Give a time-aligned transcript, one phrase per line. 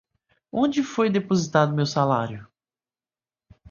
[0.51, 2.47] Onde foi depositado meu salário?